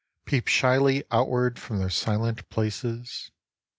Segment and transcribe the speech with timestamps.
[0.25, 3.29] Peep shyly outward from their silent places.